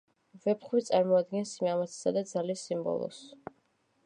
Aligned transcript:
ვეფხვი 0.45 0.81
წარმოადგენს 0.87 1.53
სიმამაცისა 1.59 2.17
და 2.19 2.27
ძალის 2.33 2.65
სიმბოლოს. 2.71 3.23